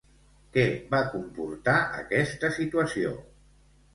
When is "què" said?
0.53-0.61